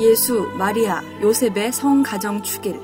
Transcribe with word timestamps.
예수, 0.00 0.48
마리아, 0.56 1.02
요셉의 1.20 1.74
성가정 1.74 2.42
축일. 2.42 2.80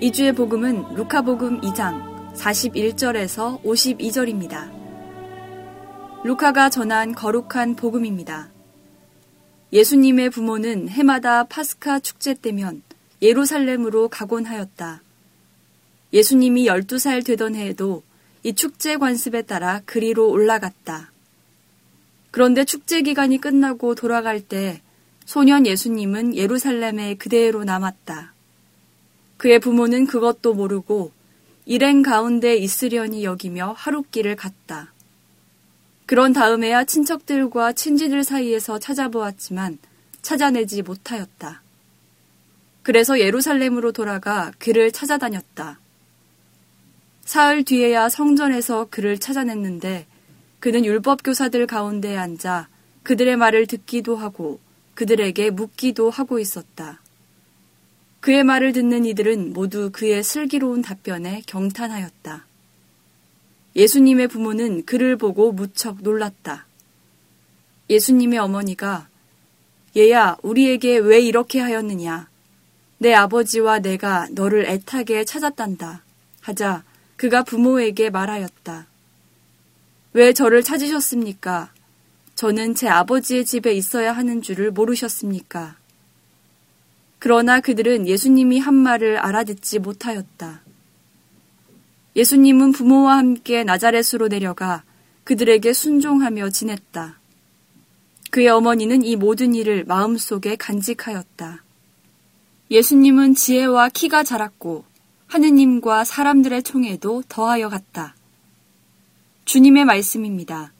이주의 0.00 0.32
복음은 0.32 0.94
루카복음 0.94 1.62
2장 1.62 2.32
41절에서 2.36 3.60
52절입니다. 3.64 4.70
루카가 6.22 6.70
전한 6.70 7.16
거룩한 7.16 7.74
복음입니다. 7.74 8.52
예수님의 9.72 10.30
부모는 10.30 10.88
해마다 10.90 11.42
파스카 11.42 11.98
축제 11.98 12.34
때면 12.34 12.84
예루살렘으로 13.20 14.08
가곤 14.08 14.44
하였다. 14.44 15.02
예수님이 16.12 16.66
12살 16.66 17.26
되던 17.26 17.56
해에도 17.56 18.04
이 18.44 18.52
축제 18.52 18.96
관습에 18.96 19.42
따라 19.42 19.80
그리로 19.86 20.30
올라갔다. 20.30 21.10
그런데 22.30 22.64
축제 22.64 23.02
기간이 23.02 23.40
끝나고 23.40 23.96
돌아갈 23.96 24.40
때 24.40 24.82
소년 25.24 25.66
예수님은 25.66 26.36
예루살렘에 26.36 27.14
그대로 27.14 27.64
남았다. 27.64 28.32
그의 29.36 29.58
부모는 29.58 30.06
그것도 30.06 30.54
모르고 30.54 31.12
일행 31.64 32.02
가운데 32.02 32.56
있으려니 32.56 33.24
여기며 33.24 33.74
하룻길을 33.76 34.36
갔다. 34.36 34.92
그런 36.06 36.32
다음에야 36.32 36.84
친척들과 36.84 37.72
친지들 37.72 38.24
사이에서 38.24 38.78
찾아보았지만 38.78 39.78
찾아내지 40.20 40.82
못하였다. 40.82 41.62
그래서 42.82 43.20
예루살렘으로 43.20 43.92
돌아가 43.92 44.52
그를 44.58 44.90
찾아다녔다. 44.90 45.78
사흘 47.24 47.62
뒤에야 47.62 48.08
성전에서 48.08 48.88
그를 48.90 49.18
찾아냈는데 49.18 50.06
그는 50.58 50.84
율법 50.84 51.22
교사들 51.22 51.66
가운데 51.66 52.16
앉아 52.16 52.68
그들의 53.04 53.36
말을 53.36 53.66
듣기도 53.66 54.16
하고 54.16 54.60
그들에게 54.94 55.50
묻기도 55.50 56.10
하고 56.10 56.38
있었다. 56.38 57.00
그의 58.20 58.44
말을 58.44 58.72
듣는 58.72 59.04
이들은 59.04 59.52
모두 59.52 59.90
그의 59.92 60.22
슬기로운 60.22 60.82
답변에 60.82 61.42
경탄하였다. 61.46 62.46
예수님의 63.74 64.28
부모는 64.28 64.84
그를 64.84 65.16
보고 65.16 65.50
무척 65.50 66.02
놀랐다. 66.02 66.66
예수님의 67.90 68.38
어머니가 68.38 69.08
얘야, 69.96 70.36
우리에게 70.42 70.98
왜 70.98 71.20
이렇게 71.20 71.60
하였느냐? 71.60 72.28
내 72.98 73.12
아버지와 73.12 73.80
내가 73.80 74.28
너를 74.30 74.66
애타게 74.66 75.24
찾았단다. 75.24 76.04
하자 76.40 76.84
그가 77.16 77.42
부모에게 77.42 78.10
말하였다. 78.10 78.86
왜 80.14 80.32
저를 80.32 80.62
찾으셨습니까? 80.62 81.72
저는 82.42 82.74
제 82.74 82.88
아버지의 82.88 83.44
집에 83.44 83.72
있어야 83.72 84.10
하는 84.10 84.42
줄을 84.42 84.72
모르셨습니까? 84.72 85.76
그러나 87.20 87.60
그들은 87.60 88.08
예수님이 88.08 88.58
한 88.58 88.74
말을 88.74 89.16
알아듣지 89.18 89.78
못하였다. 89.78 90.60
예수님은 92.16 92.72
부모와 92.72 93.18
함께 93.18 93.62
나자렛으로 93.62 94.26
내려가 94.26 94.82
그들에게 95.22 95.72
순종하며 95.72 96.50
지냈다. 96.50 97.20
그의 98.32 98.48
어머니는 98.48 99.04
이 99.04 99.14
모든 99.14 99.54
일을 99.54 99.84
마음속에 99.84 100.56
간직하였다. 100.56 101.62
예수님은 102.72 103.36
지혜와 103.36 103.90
키가 103.90 104.24
자랐고 104.24 104.84
하느님과 105.28 106.02
사람들의 106.02 106.64
총에도 106.64 107.22
더하여 107.28 107.68
갔다. 107.68 108.16
주님의 109.44 109.84
말씀입니다. 109.84 110.72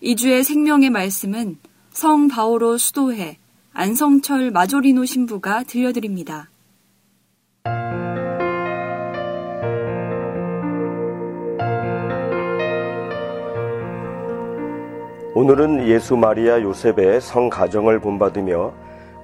이주의 0.00 0.44
생명의 0.44 0.90
말씀은 0.90 1.56
성 1.90 2.28
바오로 2.28 2.78
수도회 2.78 3.36
안성철 3.72 4.52
마조리노 4.52 5.04
신부가 5.04 5.64
들려드립니다. 5.64 6.50
오늘은 15.34 15.88
예수 15.88 16.16
마리아 16.16 16.62
요셉의 16.62 17.20
성가정을 17.20 17.98
본받으며 18.00 18.72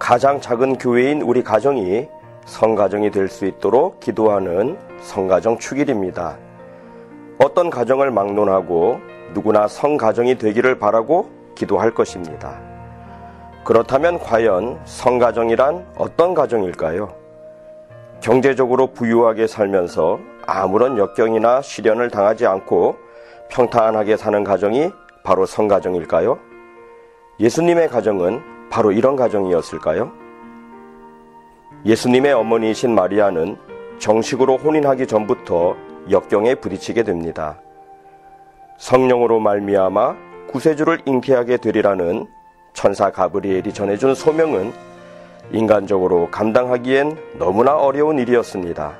가장 0.01 0.41
작은 0.41 0.79
교회인 0.79 1.23
우리 1.23 1.45
가정이 1.45 2.09
성가정이 2.47 3.13
될 3.13 3.29
수 3.29 3.47
있도록 3.47 4.01
기도하는 4.01 4.77
성가정 5.01 5.59
축일입니다. 5.59 6.37
어떤 7.39 7.71
가정을 7.71 8.11
막론하고 8.11 9.14
누구나 9.35 9.69
성가정이 9.69 10.39
되기를 10.39 10.79
바라고 10.79 11.29
기도할 11.55 11.93
것입니다. 11.93 12.59
그렇다면 13.65 14.19
과연 14.19 14.81
성가정이란 14.85 15.87
어떤 15.97 16.35
가정일까요? 16.35 17.15
경제적으로 18.21 18.87
부유하게 18.89 19.47
살면서 19.47 20.19
아무런 20.47 20.99
역경이나 20.99 21.63
시련을 21.63 22.11
당하지 22.11 22.47
않고 22.47 22.97
평탄하게 23.51 24.17
사는 24.17 24.45
가정이 24.45 24.91
바로 25.23 25.47
성가정일까요? 25.47 26.39
예수님의 27.41 27.89
가정은 27.89 28.41
바로 28.71 28.93
이런 28.93 29.17
가정이었을까요? 29.17 30.13
예수님의 31.85 32.33
어머니이신 32.33 32.95
마리아는 32.95 33.57
정식으로 33.99 34.57
혼인하기 34.57 35.07
전부터 35.07 35.77
역경에 36.11 36.55
부딪히게 36.55 37.03
됩니다. 37.03 37.59
성령으로 38.77 39.41
말미암아 39.41 40.17
구세주를 40.49 41.03
잉태하게 41.07 41.59
되리라는 41.59 42.27
천사 42.73 43.11
가브리엘이 43.11 43.73
전해준 43.73 44.15
소명은 44.15 44.73
인간적으로 45.53 46.31
감당하기엔 46.31 47.17
너무나 47.39 47.77
어려운 47.77 48.19
일이었습니다. 48.19 48.99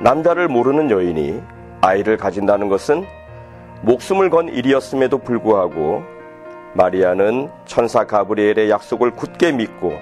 남자를 0.00 0.48
모르는 0.48 0.90
여인이 0.90 1.40
아이를 1.80 2.16
가진다는 2.16 2.68
것은 2.68 3.04
목숨을 3.82 4.30
건 4.30 4.48
일이었음에도 4.48 5.18
불구하고 5.18 6.02
마리아는 6.74 7.50
천사 7.66 8.04
가브리엘의 8.06 8.70
약속을 8.70 9.12
굳게 9.12 9.52
믿고 9.52 9.92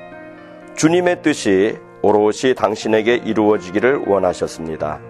주님의 0.77 1.23
뜻이 1.23 1.79
오롯이 2.01 2.55
당신에게 2.57 3.17
이루어지기를 3.17 4.05
원하셨습니다. 4.07 5.01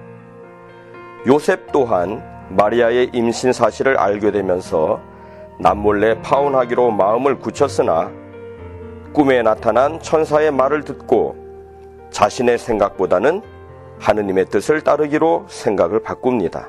요셉 1.27 1.71
또한 1.73 2.23
마리아의 2.57 3.11
임신 3.13 3.53
사실을 3.53 3.99
알게 3.99 4.31
되면서 4.31 5.01
남몰래 5.59 6.21
파혼하기로 6.23 6.91
마음을 6.91 7.39
굳혔으나 7.39 8.11
꿈에 9.13 9.43
나타난 9.43 10.01
천사의 10.01 10.51
말을 10.51 10.85
듣고 10.85 11.37
자신의 12.11 12.59
생각보다는 12.59 13.43
하느님의 13.99 14.47
뜻을 14.47 14.83
따르기로 14.83 15.47
생각을 15.49 16.03
바꿉니다. 16.03 16.69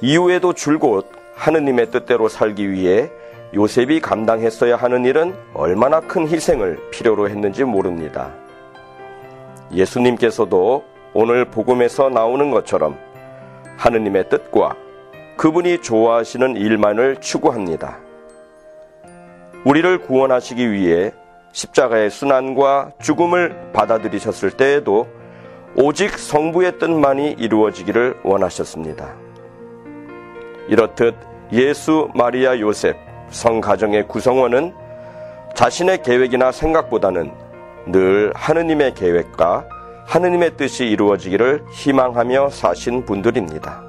이후에도 0.00 0.52
줄곧 0.52 1.06
하느님의 1.34 1.90
뜻대로 1.90 2.28
살기 2.28 2.70
위해 2.72 3.10
요셉이 3.54 4.00
감당했어야 4.00 4.76
하는 4.76 5.04
일은 5.04 5.34
얼마나 5.54 6.00
큰 6.00 6.26
희생을 6.26 6.90
필요로 6.90 7.28
했는지 7.28 7.64
모릅니다. 7.64 8.32
예수님께서도 9.72 10.82
오늘 11.14 11.44
복음에서 11.44 12.08
나오는 12.08 12.50
것처럼 12.50 12.98
하느님의 13.76 14.28
뜻과 14.28 14.76
그분이 15.36 15.78
좋아하시는 15.82 16.56
일만을 16.56 17.16
추구합니다. 17.20 17.98
우리를 19.64 19.98
구원하시기 19.98 20.72
위해 20.72 21.12
십자가의 21.52 22.10
순환과 22.10 22.92
죽음을 23.00 23.72
받아들이셨을 23.72 24.52
때에도 24.52 25.06
오직 25.76 26.18
성부의 26.18 26.78
뜻만이 26.78 27.32
이루어지기를 27.38 28.20
원하셨습니다. 28.24 29.14
이렇듯 30.68 31.14
예수, 31.52 32.08
마리아, 32.14 32.58
요셉, 32.58 32.96
성가정의 33.30 34.08
구성원은 34.08 34.74
자신의 35.54 36.02
계획이나 36.02 36.52
생각보다는 36.52 37.32
늘 37.86 38.32
하느님의 38.34 38.94
계획과 38.94 39.66
하느님의 40.06 40.56
뜻이 40.56 40.86
이루어지기를 40.86 41.64
희망하며 41.70 42.50
사신 42.50 43.04
분들입니다. 43.04 43.82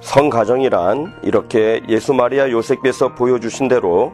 성가정이란 0.00 1.20
이렇게 1.22 1.82
예수 1.88 2.14
마리아 2.14 2.50
요셉께서 2.50 3.14
보여주신 3.14 3.68
대로 3.68 4.12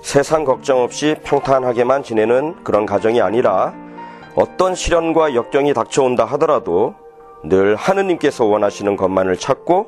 세상 0.00 0.44
걱정 0.44 0.82
없이 0.82 1.16
평탄하게만 1.24 2.02
지내는 2.02 2.64
그런 2.64 2.86
가정이 2.86 3.20
아니라 3.20 3.74
어떤 4.34 4.74
시련과 4.74 5.34
역경이 5.34 5.74
닥쳐온다 5.74 6.24
하더라도 6.24 6.94
늘 7.44 7.76
하느님께서 7.76 8.44
원하시는 8.44 8.96
것만을 8.96 9.36
찾고 9.36 9.86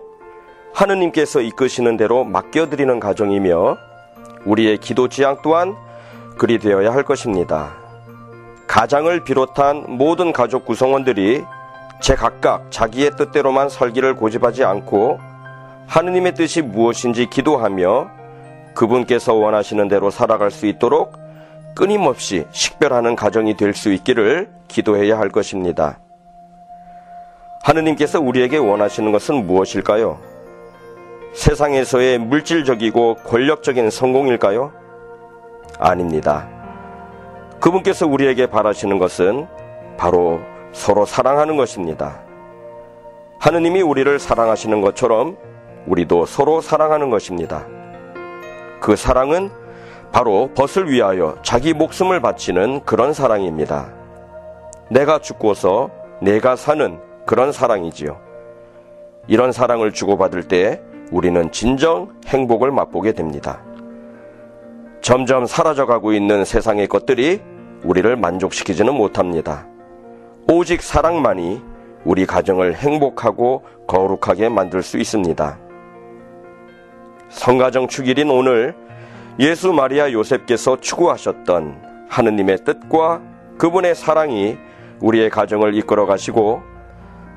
하느님께서 0.72 1.40
이끄시는 1.40 1.96
대로 1.96 2.24
맡겨드리는 2.24 3.00
가정이며 3.00 3.76
우리의 4.44 4.78
기도 4.78 5.08
지향 5.08 5.38
또한 5.42 5.76
그리 6.38 6.58
되어야 6.58 6.92
할 6.92 7.02
것입니다. 7.02 7.79
가장을 8.70 9.24
비롯한 9.24 9.84
모든 9.88 10.32
가족 10.32 10.64
구성원들이 10.64 11.44
제각각 12.00 12.70
자기의 12.70 13.10
뜻대로만 13.16 13.68
살기를 13.68 14.14
고집하지 14.14 14.62
않고 14.62 15.18
하느님의 15.88 16.34
뜻이 16.36 16.62
무엇인지 16.62 17.26
기도하며 17.26 18.08
그분께서 18.76 19.34
원하시는 19.34 19.88
대로 19.88 20.10
살아갈 20.10 20.52
수 20.52 20.66
있도록 20.66 21.18
끊임없이 21.74 22.46
식별하는 22.52 23.16
가정이 23.16 23.56
될 23.56 23.74
수 23.74 23.92
있기를 23.92 24.48
기도해야 24.68 25.18
할 25.18 25.30
것입니다. 25.30 25.98
하느님께서 27.64 28.20
우리에게 28.20 28.56
원하시는 28.56 29.10
것은 29.10 29.48
무엇일까요? 29.48 30.20
세상에서의 31.34 32.18
물질적이고 32.18 33.16
권력적인 33.26 33.90
성공일까요? 33.90 34.72
아닙니다. 35.80 36.59
그분께서 37.60 38.06
우리에게 38.06 38.46
바라시는 38.46 38.98
것은 38.98 39.46
바로 39.96 40.40
서로 40.72 41.04
사랑하는 41.04 41.56
것입니다. 41.56 42.22
하느님이 43.38 43.82
우리를 43.82 44.18
사랑하시는 44.18 44.80
것처럼 44.80 45.36
우리도 45.86 46.26
서로 46.26 46.60
사랑하는 46.60 47.10
것입니다. 47.10 47.66
그 48.80 48.96
사랑은 48.96 49.50
바로 50.10 50.50
벗을 50.54 50.90
위하여 50.90 51.36
자기 51.42 51.72
목숨을 51.74 52.20
바치는 52.20 52.84
그런 52.84 53.12
사랑입니다. 53.12 53.92
내가 54.88 55.18
죽고서 55.18 55.90
내가 56.20 56.56
사는 56.56 56.98
그런 57.26 57.52
사랑이지요. 57.52 58.18
이런 59.28 59.52
사랑을 59.52 59.92
주고받을 59.92 60.48
때 60.48 60.82
우리는 61.12 61.52
진정 61.52 62.08
행복을 62.26 62.70
맛보게 62.72 63.12
됩니다. 63.12 63.62
점점 65.10 65.44
사라져가고 65.44 66.12
있는 66.12 66.44
세상의 66.44 66.86
것들이 66.86 67.40
우리를 67.82 68.14
만족시키지는 68.14 68.94
못합니다. 68.94 69.66
오직 70.48 70.80
사랑만이 70.82 71.60
우리 72.04 72.26
가정을 72.26 72.76
행복하고 72.76 73.64
거룩하게 73.88 74.48
만들 74.50 74.84
수 74.84 74.98
있습니다. 74.98 75.58
성가정 77.28 77.88
축일인 77.88 78.30
오늘 78.30 78.76
예수 79.40 79.72
마리아 79.72 80.12
요셉께서 80.12 80.76
추구하셨던 80.80 82.06
하느님의 82.08 82.58
뜻과 82.64 83.20
그분의 83.58 83.96
사랑이 83.96 84.58
우리의 85.00 85.28
가정을 85.28 85.74
이끌어 85.74 86.06
가시고 86.06 86.62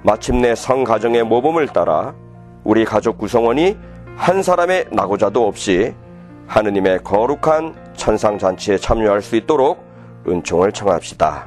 마침내 0.04 0.54
성가정의 0.54 1.24
모범을 1.24 1.70
따라 1.70 2.14
우리 2.64 2.86
가족 2.86 3.18
구성원이 3.18 3.76
한 4.16 4.44
사람의 4.44 4.90
나고자도 4.92 5.48
없이 5.48 5.96
하느님의 6.48 7.04
거룩한 7.04 7.94
천상잔치에 7.96 8.78
참여할 8.78 9.22
수 9.22 9.36
있도록 9.36 9.84
은총을 10.28 10.72
청합시다. 10.72 11.46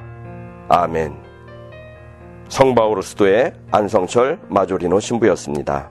아멘. 0.68 1.14
성바오르 2.48 3.02
스도의 3.02 3.52
안성철 3.70 4.38
마조리노 4.48 5.00
신부였습니다. 5.00 5.90